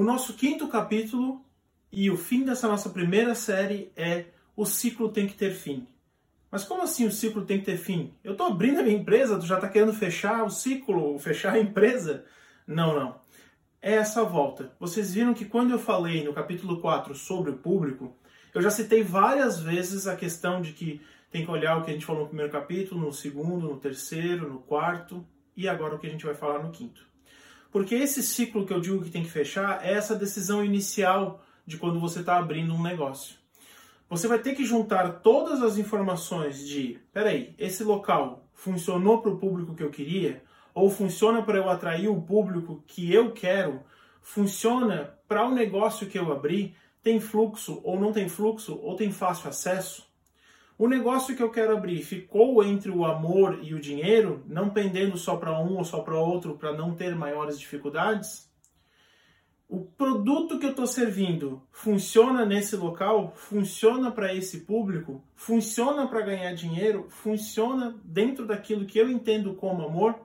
O 0.00 0.02
nosso 0.02 0.32
quinto 0.32 0.66
capítulo 0.66 1.44
e 1.92 2.10
o 2.10 2.16
fim 2.16 2.42
dessa 2.42 2.66
nossa 2.66 2.88
primeira 2.88 3.34
série 3.34 3.92
é 3.94 4.28
O 4.56 4.64
ciclo 4.64 5.10
tem 5.10 5.26
que 5.26 5.34
ter 5.34 5.52
fim. 5.52 5.86
Mas 6.50 6.64
como 6.64 6.80
assim 6.80 7.06
o 7.06 7.12
ciclo 7.12 7.44
tem 7.44 7.58
que 7.58 7.66
ter 7.66 7.76
fim? 7.76 8.14
Eu 8.24 8.32
estou 8.32 8.46
abrindo 8.46 8.80
a 8.80 8.82
minha 8.82 8.96
empresa, 8.96 9.38
tu 9.38 9.44
já 9.44 9.56
está 9.56 9.68
querendo 9.68 9.92
fechar 9.92 10.42
o 10.42 10.48
ciclo, 10.48 11.18
fechar 11.18 11.52
a 11.52 11.58
empresa? 11.58 12.24
Não, 12.66 12.98
não. 12.98 13.20
É 13.82 13.92
essa 13.92 14.24
volta. 14.24 14.72
Vocês 14.80 15.12
viram 15.12 15.34
que 15.34 15.44
quando 15.44 15.72
eu 15.72 15.78
falei 15.78 16.24
no 16.24 16.32
capítulo 16.32 16.80
4 16.80 17.14
sobre 17.14 17.50
o 17.50 17.58
público, 17.58 18.16
eu 18.54 18.62
já 18.62 18.70
citei 18.70 19.02
várias 19.02 19.60
vezes 19.60 20.06
a 20.06 20.16
questão 20.16 20.62
de 20.62 20.72
que 20.72 21.02
tem 21.30 21.44
que 21.44 21.50
olhar 21.50 21.76
o 21.76 21.84
que 21.84 21.90
a 21.90 21.92
gente 21.92 22.06
falou 22.06 22.22
no 22.22 22.28
primeiro 22.28 22.50
capítulo, 22.50 23.04
no 23.04 23.12
segundo, 23.12 23.68
no 23.68 23.76
terceiro, 23.76 24.48
no 24.48 24.60
quarto 24.60 25.22
e 25.54 25.68
agora 25.68 25.94
o 25.94 25.98
que 25.98 26.06
a 26.06 26.10
gente 26.10 26.24
vai 26.24 26.34
falar 26.34 26.62
no 26.62 26.70
quinto. 26.70 27.09
Porque 27.70 27.94
esse 27.94 28.22
ciclo 28.22 28.66
que 28.66 28.72
eu 28.72 28.80
digo 28.80 29.02
que 29.02 29.10
tem 29.10 29.22
que 29.22 29.30
fechar 29.30 29.84
é 29.84 29.92
essa 29.92 30.16
decisão 30.16 30.64
inicial 30.64 31.42
de 31.64 31.76
quando 31.76 32.00
você 32.00 32.20
está 32.20 32.36
abrindo 32.36 32.74
um 32.74 32.82
negócio. 32.82 33.36
Você 34.08 34.26
vai 34.26 34.40
ter 34.40 34.56
que 34.56 34.64
juntar 34.64 35.20
todas 35.20 35.62
as 35.62 35.78
informações 35.78 36.66
de, 36.66 36.98
peraí, 37.12 37.54
esse 37.56 37.84
local 37.84 38.44
funcionou 38.54 39.22
para 39.22 39.30
o 39.30 39.38
público 39.38 39.74
que 39.74 39.84
eu 39.84 39.90
queria? 39.90 40.42
Ou 40.74 40.90
funciona 40.90 41.42
para 41.42 41.58
eu 41.58 41.70
atrair 41.70 42.08
o 42.08 42.20
público 42.20 42.82
que 42.88 43.12
eu 43.12 43.30
quero? 43.30 43.84
Funciona 44.20 45.16
para 45.28 45.46
o 45.46 45.54
negócio 45.54 46.08
que 46.08 46.18
eu 46.18 46.32
abri? 46.32 46.74
Tem 47.02 47.20
fluxo 47.20 47.80
ou 47.84 48.00
não 48.00 48.12
tem 48.12 48.28
fluxo? 48.28 48.78
Ou 48.82 48.96
tem 48.96 49.12
fácil 49.12 49.48
acesso? 49.48 50.09
O 50.80 50.88
negócio 50.88 51.36
que 51.36 51.42
eu 51.42 51.50
quero 51.50 51.76
abrir 51.76 52.02
ficou 52.02 52.64
entre 52.64 52.90
o 52.90 53.04
amor 53.04 53.60
e 53.62 53.74
o 53.74 53.80
dinheiro, 53.80 54.42
não 54.46 54.70
pendendo 54.70 55.14
só 55.18 55.36
para 55.36 55.60
um 55.60 55.76
ou 55.76 55.84
só 55.84 56.00
para 56.00 56.18
outro 56.18 56.56
para 56.56 56.72
não 56.72 56.94
ter 56.94 57.14
maiores 57.14 57.60
dificuldades? 57.60 58.50
o 59.70 59.84
produto 59.84 60.58
que 60.58 60.66
eu 60.66 60.70
estou 60.70 60.86
servindo 60.86 61.62
funciona 61.70 62.44
nesse 62.44 62.74
local, 62.74 63.32
funciona 63.36 64.10
para 64.10 64.34
esse 64.34 64.62
público, 64.62 65.22
funciona 65.36 66.08
para 66.08 66.22
ganhar 66.22 66.52
dinheiro, 66.54 67.06
funciona 67.08 67.96
dentro 68.02 68.44
daquilo 68.44 68.84
que 68.84 68.98
eu 68.98 69.08
entendo 69.08 69.54
como 69.54 69.84
amor? 69.86 70.16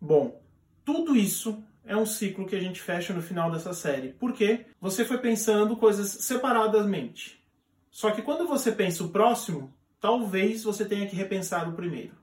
Bom, 0.00 0.40
tudo 0.84 1.16
isso 1.16 1.60
é 1.84 1.96
um 1.96 2.06
ciclo 2.06 2.46
que 2.46 2.54
a 2.54 2.60
gente 2.60 2.80
fecha 2.80 3.12
no 3.12 3.20
final 3.20 3.50
dessa 3.50 3.72
série, 3.72 4.10
porque 4.10 4.66
você 4.80 5.04
foi 5.04 5.18
pensando 5.18 5.76
coisas 5.76 6.08
separadamente. 6.08 7.37
Só 7.98 8.12
que 8.12 8.22
quando 8.22 8.46
você 8.46 8.70
pensa 8.70 9.02
o 9.02 9.08
próximo, 9.08 9.74
talvez 10.00 10.62
você 10.62 10.84
tenha 10.84 11.08
que 11.08 11.16
repensar 11.16 11.68
o 11.68 11.72
primeiro. 11.72 12.14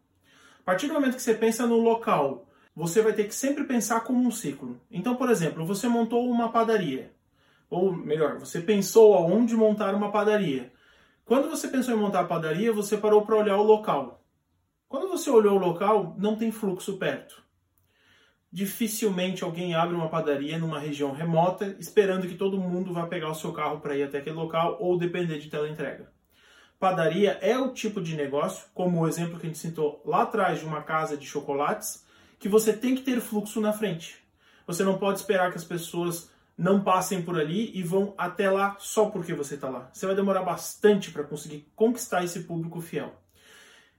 A 0.62 0.64
partir 0.64 0.88
do 0.88 0.94
momento 0.94 1.18
que 1.18 1.22
você 1.22 1.34
pensa 1.34 1.68
no 1.68 1.76
local 1.76 2.48
você 2.73 3.02
vai 3.02 3.12
ter 3.12 3.26
que 3.26 3.36
sempre 3.36 3.66
pensar 3.66 4.00
como 4.00 4.26
um 4.26 4.31
ciclo. 4.31 4.80
Então, 4.90 5.18
por 5.18 5.30
exemplo, 5.30 5.66
você 5.66 5.90
montou 5.90 6.30
uma 6.30 6.50
padaria. 6.50 7.12
Ou 7.70 7.92
melhor, 7.92 8.40
você 8.40 8.62
pensou 8.62 9.16
aonde 9.16 9.53
montar 9.53 9.94
uma 9.94 10.14
padaria. 10.14 10.72
Quando 11.26 11.50
você 11.50 11.68
pensou 11.68 11.94
em 11.94 11.98
montar 11.98 12.22
a 12.22 12.26
padaria, 12.26 12.72
você 12.72 12.96
parou 12.96 13.26
para 13.26 13.36
olhar 13.36 13.58
o 13.58 13.64
local. 13.64 14.23
Quando 14.88 15.09
você 15.09 15.30
olhou 15.30 15.58
o 15.58 15.62
local, 15.62 16.16
não 16.18 16.38
tem 16.38 16.53
fluxo 16.53 16.98
perto. 16.98 17.44
Dificilmente 18.56 19.44
alguém 19.44 19.75
abre 19.75 19.94
uma 19.94 20.08
padaria 20.08 20.58
numa 20.58 20.80
região 20.80 21.11
remota 21.11 21.75
esperando 21.78 22.25
que 22.25 22.36
todo 22.36 22.58
mundo 22.58 22.94
vá 22.94 23.06
pegar 23.06 23.30
o 23.30 23.36
seu 23.36 23.52
carro 23.52 23.81
para 23.81 23.97
ir 23.97 24.03
até 24.03 24.20
aquele 24.20 24.38
local 24.38 24.78
ou 24.80 24.97
depender 24.97 25.39
de 25.39 25.50
teleentrega. 25.50 26.09
Padaria 26.80 27.31
é 27.42 27.59
o 27.59 27.73
tipo 27.73 28.00
de 28.00 28.16
negócio, 28.16 28.66
como 28.73 29.02
o 29.02 29.08
exemplo 29.09 29.38
que 29.38 29.45
a 29.45 29.50
gente 29.50 29.59
citou 29.59 30.02
lá 30.06 30.22
atrás 30.22 30.62
de 30.62 30.66
uma 30.66 30.81
casa 30.81 31.17
de 31.17 31.25
chocolates, 31.25 32.06
que 32.39 32.47
você 32.47 32.72
tem 32.72 32.95
que 32.95 33.02
ter 33.02 33.20
fluxo 33.20 33.59
na 33.59 33.73
frente. 33.73 34.23
Você 34.66 34.86
não 34.86 34.97
pode 34.97 35.19
esperar 35.19 35.52
que 35.52 35.58
as 35.58 35.66
pessoas 35.66 36.31
não 36.58 36.81
passem 36.81 37.22
por 37.22 37.38
ali 37.38 37.78
e 37.78 37.84
vão 37.84 38.14
até 38.17 38.50
lá 38.50 38.78
só 38.80 39.09
porque 39.09 39.34
você 39.34 39.56
está 39.56 39.67
lá. 39.67 39.90
Você 39.92 40.06
vai 40.06 40.16
demorar 40.16 40.44
bastante 40.44 41.12
para 41.12 41.25
conseguir 41.25 41.69
conquistar 41.75 42.23
esse 42.23 42.44
público 42.44 42.80
fiel. 42.80 43.22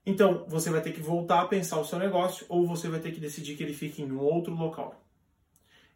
Então, 0.07 0.45
você 0.47 0.71
vai 0.71 0.81
ter 0.81 0.93
que 0.93 1.01
voltar 1.01 1.41
a 1.43 1.49
pensar 1.49 1.81
o 1.81 1.85
seu 1.85 1.99
negócio 1.99 2.47
ou 2.49 2.65
você 2.65 2.89
vai 2.89 3.01
ter 3.01 3.11
que 3.11 3.19
decidir 3.19 3.57
que 3.57 3.65
ele 3.65 3.75
fique 3.75 4.01
em 4.01 4.13
um 4.13 4.21
outro 4.21 4.55
local. 4.55 5.05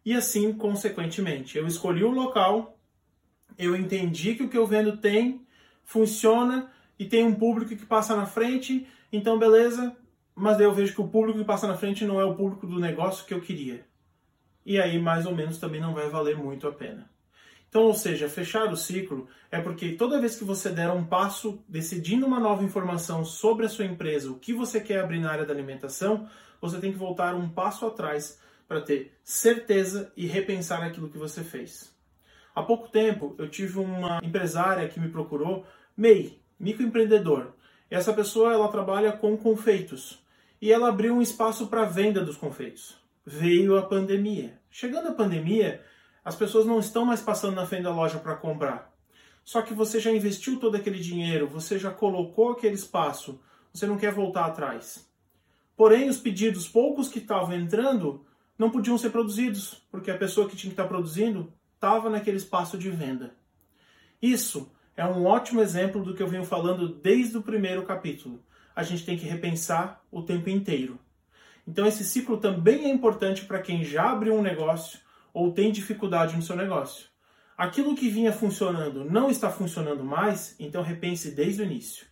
E 0.03 0.13
assim, 0.13 0.51
consequentemente, 0.51 1.57
eu 1.57 1.65
escolhi 1.65 2.03
o 2.03 2.11
local, 2.11 2.77
eu 3.57 3.75
entendi 3.75 4.35
que 4.35 4.43
o 4.43 4.49
que 4.49 4.57
eu 4.57 4.67
vendo 4.67 4.97
tem, 4.97 5.45
funciona 5.83 6.71
e 6.99 7.05
tem 7.05 7.23
um 7.23 7.35
público 7.35 7.75
que 7.75 7.85
passa 7.85 8.15
na 8.15 8.25
frente, 8.25 8.85
então 9.13 9.39
beleza, 9.39 9.95
mas 10.35 10.59
eu 10.59 10.73
vejo 10.73 10.93
que 10.93 11.01
o 11.01 11.07
público 11.07 11.39
que 11.39 11.45
passa 11.45 11.67
na 11.67 11.77
frente 11.77 12.03
não 12.03 12.19
é 12.19 12.25
o 12.25 12.35
público 12.35 12.65
do 12.65 12.79
negócio 12.79 13.25
que 13.25 13.33
eu 13.33 13.41
queria. 13.41 13.85
E 14.65 14.79
aí, 14.79 14.99
mais 14.99 15.25
ou 15.25 15.35
menos, 15.35 15.57
também 15.57 15.81
não 15.81 15.93
vai 15.93 16.09
valer 16.09 16.35
muito 16.37 16.67
a 16.67 16.71
pena. 16.71 17.10
Então, 17.71 17.83
ou 17.83 17.93
seja, 17.93 18.27
fechar 18.27 18.69
o 18.69 18.75
ciclo 18.75 19.29
é 19.49 19.57
porque 19.61 19.93
toda 19.93 20.19
vez 20.19 20.35
que 20.35 20.43
você 20.43 20.69
der 20.69 20.91
um 20.91 21.05
passo 21.05 21.63
decidindo 21.69 22.25
uma 22.25 22.37
nova 22.37 22.65
informação 22.65 23.23
sobre 23.23 23.65
a 23.65 23.69
sua 23.69 23.85
empresa, 23.85 24.29
o 24.29 24.37
que 24.37 24.53
você 24.53 24.81
quer 24.81 24.99
abrir 24.99 25.21
na 25.21 25.31
área 25.31 25.45
da 25.45 25.53
alimentação, 25.53 26.27
você 26.59 26.81
tem 26.81 26.91
que 26.91 26.97
voltar 26.97 27.33
um 27.33 27.47
passo 27.47 27.85
atrás 27.85 28.37
para 28.67 28.81
ter 28.81 29.17
certeza 29.23 30.11
e 30.17 30.25
repensar 30.25 30.83
aquilo 30.83 31.07
que 31.07 31.17
você 31.17 31.45
fez. 31.45 31.95
Há 32.53 32.61
pouco 32.61 32.89
tempo, 32.89 33.35
eu 33.37 33.47
tive 33.47 33.79
uma 33.79 34.19
empresária 34.21 34.89
que 34.89 34.99
me 34.99 35.07
procurou, 35.07 35.65
MEI, 35.95 36.41
microempreendedor. 36.59 37.53
Essa 37.89 38.11
pessoa 38.11 38.51
ela 38.51 38.67
trabalha 38.67 39.13
com 39.13 39.37
confeitos 39.37 40.19
e 40.61 40.73
ela 40.73 40.89
abriu 40.89 41.15
um 41.15 41.21
espaço 41.21 41.67
para 41.67 41.85
venda 41.85 42.19
dos 42.19 42.35
confeitos. 42.35 42.97
Veio 43.25 43.77
a 43.77 43.83
pandemia. 43.83 44.59
Chegando 44.69 45.07
a 45.07 45.13
pandemia, 45.13 45.81
as 46.23 46.35
pessoas 46.35 46.65
não 46.65 46.79
estão 46.79 47.05
mais 47.05 47.21
passando 47.21 47.55
na 47.55 47.65
frente 47.65 47.83
da 47.83 47.93
loja 47.93 48.19
para 48.19 48.35
comprar. 48.35 48.91
Só 49.43 49.61
que 49.61 49.73
você 49.73 49.99
já 49.99 50.11
investiu 50.11 50.59
todo 50.59 50.75
aquele 50.75 50.99
dinheiro, 50.99 51.47
você 51.47 51.79
já 51.79 51.91
colocou 51.91 52.51
aquele 52.51 52.75
espaço, 52.75 53.39
você 53.73 53.87
não 53.87 53.97
quer 53.97 54.13
voltar 54.13 54.45
atrás. 54.45 55.09
Porém, 55.75 56.09
os 56.09 56.17
pedidos, 56.17 56.67
poucos 56.67 57.07
que 57.07 57.19
estavam 57.19 57.53
entrando, 57.53 58.25
não 58.57 58.69
podiam 58.69 58.97
ser 58.97 59.09
produzidos, 59.09 59.83
porque 59.89 60.11
a 60.11 60.17
pessoa 60.17 60.47
que 60.47 60.55
tinha 60.55 60.69
que 60.69 60.79
estar 60.79 60.87
produzindo 60.87 61.51
estava 61.73 62.09
naquele 62.09 62.37
espaço 62.37 62.77
de 62.77 62.89
venda. 62.89 63.35
Isso 64.21 64.71
é 64.95 65.05
um 65.05 65.25
ótimo 65.25 65.61
exemplo 65.61 66.03
do 66.03 66.13
que 66.13 66.21
eu 66.21 66.27
venho 66.27 66.45
falando 66.45 66.87
desde 66.87 67.37
o 67.37 67.41
primeiro 67.41 67.83
capítulo 67.83 68.43
a 68.75 68.83
gente 68.83 69.05
tem 69.05 69.17
que 69.17 69.25
repensar 69.25 70.01
o 70.11 70.21
tempo 70.21 70.49
inteiro. 70.49 70.99
Então 71.67 71.85
esse 71.85 72.03
ciclo 72.03 72.37
também 72.37 72.85
é 72.85 72.89
importante 72.89 73.45
para 73.45 73.61
quem 73.61 73.83
já 73.83 74.11
abriu 74.11 74.35
um 74.35 74.41
negócio 74.41 74.99
ou 75.33 75.51
tem 75.51 75.71
dificuldade 75.71 76.35
no 76.35 76.41
seu 76.41 76.55
negócio. 76.55 77.07
Aquilo 77.57 77.95
que 77.95 78.09
vinha 78.09 78.33
funcionando 78.33 79.05
não 79.05 79.29
está 79.29 79.49
funcionando 79.49 80.03
mais, 80.03 80.55
então 80.59 80.81
repense 80.81 81.31
desde 81.31 81.61
o 81.61 81.65
início. 81.65 82.05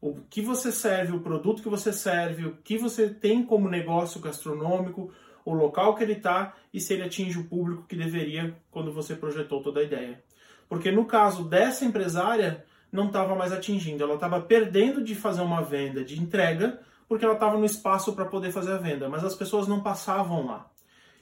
O 0.00 0.16
que 0.28 0.40
você 0.40 0.72
serve, 0.72 1.12
o 1.12 1.20
produto 1.20 1.62
que 1.62 1.68
você 1.68 1.92
serve, 1.92 2.46
o 2.46 2.56
que 2.56 2.78
você 2.78 3.08
tem 3.08 3.44
como 3.44 3.68
negócio 3.68 4.20
gastronômico, 4.20 5.12
o 5.44 5.54
local 5.54 5.94
que 5.94 6.02
ele 6.02 6.14
está 6.14 6.54
e 6.72 6.80
se 6.80 6.92
ele 6.92 7.02
atinge 7.02 7.38
o 7.38 7.48
público 7.48 7.86
que 7.86 7.96
deveria 7.96 8.56
quando 8.70 8.92
você 8.92 9.14
projetou 9.14 9.62
toda 9.62 9.80
a 9.80 9.84
ideia. 9.84 10.22
Porque 10.68 10.90
no 10.90 11.04
caso 11.04 11.44
dessa 11.48 11.84
empresária, 11.84 12.64
não 12.92 13.06
estava 13.06 13.34
mais 13.34 13.52
atingindo. 13.52 14.02
Ela 14.02 14.14
estava 14.14 14.40
perdendo 14.40 15.02
de 15.02 15.14
fazer 15.14 15.42
uma 15.42 15.62
venda 15.62 16.04
de 16.04 16.20
entrega 16.20 16.80
porque 17.08 17.24
ela 17.24 17.34
estava 17.34 17.58
no 17.58 17.64
espaço 17.64 18.12
para 18.14 18.24
poder 18.24 18.52
fazer 18.52 18.72
a 18.72 18.78
venda, 18.78 19.08
mas 19.08 19.24
as 19.24 19.34
pessoas 19.34 19.66
não 19.66 19.82
passavam 19.82 20.46
lá. 20.46 20.70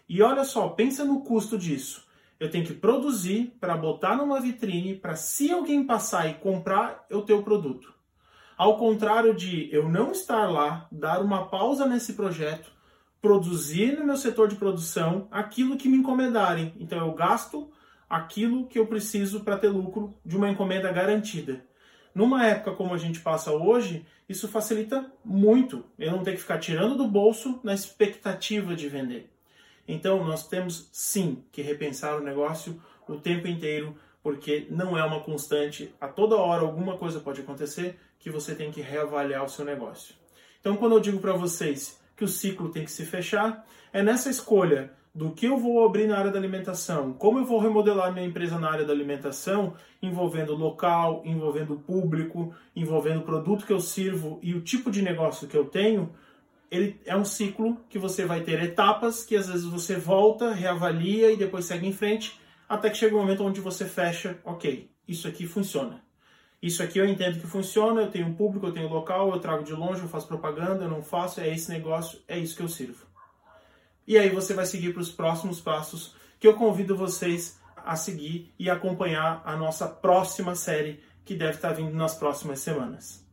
E 0.09 0.23
olha 0.23 0.45
só, 0.45 0.69
pensa 0.69 1.05
no 1.05 1.21
custo 1.21 1.59
disso. 1.59 2.07
Eu 2.41 2.51
tenho 2.51 2.65
que 2.65 2.73
produzir 2.73 3.53
para 3.61 3.77
botar 3.77 4.17
numa 4.17 4.41
vitrine 4.41 4.95
para 4.95 5.17
se 5.17 5.51
alguém 5.51 5.85
passar 5.85 6.31
e 6.31 6.35
comprar 6.35 7.05
eu 7.11 7.23
ter 7.23 7.35
o 7.35 7.43
produto. 7.43 7.93
Ao 8.57 8.77
contrário 8.77 9.35
de 9.35 9.69
eu 9.73 9.89
não 9.89 10.13
estar 10.13 10.47
lá, 10.51 10.89
dar 10.91 11.21
uma 11.21 11.47
pausa 11.49 11.85
nesse 11.85 12.15
projeto, 12.15 12.73
produzir 13.21 13.99
no 13.99 14.07
meu 14.07 14.17
setor 14.17 14.49
de 14.49 14.57
produção 14.57 15.29
aquilo 15.31 15.77
que 15.77 15.89
me 15.89 15.99
encomendarem. 15.99 16.73
Então 16.79 16.99
eu 16.99 17.13
gasto 17.13 17.71
aquilo 18.09 18.67
que 18.67 18.79
eu 18.79 18.87
preciso 18.87 19.41
para 19.41 19.59
ter 19.59 19.69
lucro 19.69 20.15
de 20.25 20.37
uma 20.37 20.49
encomenda 20.49 20.91
garantida. 20.91 21.65
Numa 22.15 22.47
época 22.47 22.73
como 22.73 22.95
a 22.95 22.99
gente 22.99 23.21
passa 23.21 23.53
hoje, 23.53 24.07
isso 24.29 24.49
facilita 24.49 25.13
muito. 25.25 25.85
Eu 25.99 26.13
não 26.13 26.23
tenho 26.23 26.37
que 26.37 26.43
ficar 26.43 26.59
tirando 26.59 26.97
do 26.97 27.07
bolso 27.07 27.61
na 27.63 27.75
expectativa 27.75 28.75
de 28.75 28.89
vender. 28.89 29.31
Então, 29.89 30.23
nós 30.23 30.47
temos 30.47 30.91
sim 30.93 31.43
que 31.51 31.63
repensar 31.63 32.17
o 32.17 32.23
negócio 32.23 32.81
o 33.09 33.17
tempo 33.17 33.49
inteiro, 33.49 33.97
porque 34.23 34.67
não 34.71 34.97
é 34.97 35.03
uma 35.03 35.21
constante. 35.21 35.95
A 35.99 36.07
toda 36.07 36.37
hora 36.37 36.63
alguma 36.63 36.99
coisa 36.99 37.19
pode 37.19 37.41
acontecer 37.41 37.99
que 38.19 38.31
você 38.31 38.55
tem 38.55 38.71
que 38.71 38.83
reavaliar 38.83 39.45
o 39.45 39.49
seu 39.49 39.65
negócio. 39.65 40.15
Então, 40.61 40.77
quando 40.77 40.93
eu 40.93 41.01
digo 41.01 41.19
para 41.19 41.33
vocês 41.33 41.99
que 42.15 42.25
o 42.25 42.29
ciclo 42.29 42.69
tem 42.69 42.85
que 42.85 42.93
se 42.93 43.07
fechar, 43.07 43.65
é 43.93 44.03
nessa 44.03 44.29
escolha 44.29 44.93
do 45.15 45.31
que 45.33 45.47
eu 45.47 45.57
vou 45.57 45.85
abrir 45.85 46.07
na 46.07 46.19
área 46.19 46.31
da 46.31 46.39
alimentação, 46.39 47.13
como 47.15 47.39
eu 47.39 47.45
vou 47.45 47.59
remodelar 47.59 48.13
minha 48.13 48.27
empresa 48.27 48.59
na 48.59 48.71
área 48.71 48.85
da 48.85 48.93
alimentação, 48.93 49.75
envolvendo 50.03 50.55
local, 50.55 51.23
envolvendo 51.25 51.77
público, 51.77 52.55
envolvendo 52.77 53.21
o 53.21 53.25
produto 53.25 53.67
que 53.67 53.73
eu 53.73 53.81
sirvo 53.81 54.39
e 54.43 54.55
o 54.55 54.61
tipo 54.61 54.91
de 54.91 55.03
negócio 55.03 55.49
que 55.49 55.57
eu 55.57 55.65
tenho, 55.65 56.13
ele 56.71 57.01
é 57.05 57.17
um 57.17 57.25
ciclo 57.25 57.79
que 57.89 57.99
você 57.99 58.25
vai 58.25 58.43
ter 58.43 58.63
etapas 58.63 59.25
que 59.25 59.37
às 59.37 59.49
vezes 59.49 59.65
você 59.65 59.97
volta, 59.97 60.53
reavalia 60.53 61.33
e 61.33 61.37
depois 61.37 61.65
segue 61.65 61.87
em 61.87 61.93
frente, 61.93 62.39
até 62.69 62.91
que 62.91 62.97
chega 62.97 63.17
um 63.17 63.21
momento 63.21 63.45
onde 63.45 63.61
você 63.61 63.87
fecha, 63.87 64.39
ok, 64.45 64.91
isso 65.07 65.27
aqui 65.27 65.47
funciona. 65.47 66.03
Isso 66.61 66.83
aqui 66.83 66.99
eu 66.99 67.07
entendo 67.07 67.41
que 67.41 67.47
funciona, 67.47 68.03
eu 68.03 68.11
tenho 68.11 68.27
um 68.27 68.35
público, 68.35 68.67
eu 68.67 68.73
tenho 68.73 68.89
local, 68.89 69.31
eu 69.31 69.39
trago 69.39 69.63
de 69.63 69.73
longe, 69.73 70.03
eu 70.03 70.09
faço 70.09 70.27
propaganda, 70.27 70.85
eu 70.85 70.91
não 70.91 71.03
faço, 71.03 71.41
é 71.41 71.49
esse 71.49 71.71
negócio, 71.71 72.19
é 72.27 72.39
isso 72.39 72.57
que 72.57 72.63
eu 72.63 72.69
sirvo. 72.69 73.07
E 74.07 74.19
aí 74.19 74.29
você 74.29 74.55
vai 74.55 74.67
seguir 74.67 74.93
para 74.93 75.03
os 75.03 75.11
próximos 75.11 75.61
passos 75.61 76.15
que 76.41 76.47
eu 76.47 76.55
convido 76.55 76.97
vocês 76.97 77.59
a 77.77 77.95
seguir 77.95 78.53
e 78.59 78.69
acompanhar 78.69 79.41
a 79.45 79.57
nossa 79.57 79.87
próxima 79.87 80.55
série 80.55 81.01
que 81.25 81.35
deve 81.35 81.55
estar 81.55 81.73
vindo 81.73 81.95
nas 81.95 82.15
próximas 82.15 82.59
semanas. 82.61 83.25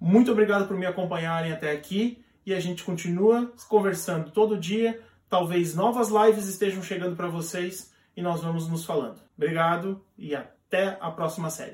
Muito 0.00 0.32
obrigado 0.32 0.66
por 0.66 0.76
me 0.76 0.86
acompanharem 0.86 1.52
até 1.52 1.70
aqui 1.70 2.22
e 2.46 2.54
a 2.54 2.60
gente 2.60 2.84
continua 2.84 3.52
conversando 3.68 4.30
todo 4.30 4.56
dia. 4.56 5.02
Talvez 5.28 5.74
novas 5.74 6.08
lives 6.08 6.46
estejam 6.46 6.80
chegando 6.82 7.16
para 7.16 7.26
vocês 7.26 7.92
e 8.16 8.22
nós 8.22 8.40
vamos 8.40 8.68
nos 8.68 8.84
falando. 8.84 9.20
Obrigado 9.36 10.00
e 10.16 10.34
até 10.34 10.96
a 11.00 11.10
próxima 11.10 11.50
série. 11.50 11.64